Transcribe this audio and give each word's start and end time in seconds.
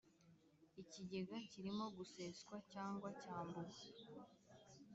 ikigega 0.81 1.37
kirimo 1.51 1.85
guseswa 1.97 2.55
cyangwa 2.71 3.07
cyambuwe 3.21 3.77